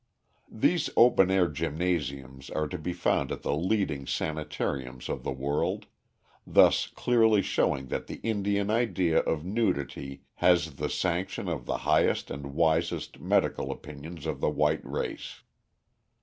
[0.49, 5.85] These open air gymnasiums are to be found at the leading sanitariums of the world,
[6.43, 12.31] thus clearly showing that the Indian idea of nudity has the sanction of the highest
[12.31, 15.43] and wisest medical opinions of the white race.